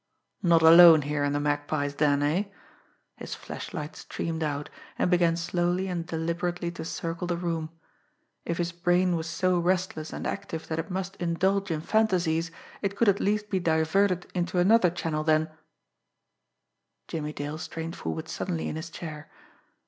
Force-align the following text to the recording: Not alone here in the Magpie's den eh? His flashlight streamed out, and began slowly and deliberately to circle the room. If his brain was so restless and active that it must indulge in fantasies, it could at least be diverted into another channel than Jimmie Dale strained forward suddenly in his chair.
Not 0.41 0.63
alone 0.63 1.03
here 1.03 1.23
in 1.23 1.31
the 1.31 1.39
Magpie's 1.39 1.93
den 1.93 2.23
eh? 2.23 2.45
His 3.17 3.35
flashlight 3.35 3.95
streamed 3.95 4.41
out, 4.41 4.67
and 4.97 5.11
began 5.11 5.37
slowly 5.37 5.87
and 5.87 6.07
deliberately 6.07 6.71
to 6.71 6.83
circle 6.83 7.27
the 7.27 7.37
room. 7.37 7.69
If 8.43 8.57
his 8.57 8.71
brain 8.71 9.15
was 9.15 9.29
so 9.29 9.59
restless 9.59 10.11
and 10.11 10.25
active 10.25 10.67
that 10.69 10.79
it 10.79 10.89
must 10.89 11.17
indulge 11.17 11.69
in 11.69 11.81
fantasies, 11.81 12.49
it 12.81 12.95
could 12.97 13.09
at 13.09 13.19
least 13.19 13.51
be 13.51 13.59
diverted 13.59 14.25
into 14.33 14.57
another 14.57 14.89
channel 14.89 15.23
than 15.23 15.51
Jimmie 17.07 17.31
Dale 17.33 17.59
strained 17.59 17.95
forward 17.95 18.27
suddenly 18.27 18.67
in 18.67 18.77
his 18.77 18.89
chair. 18.89 19.29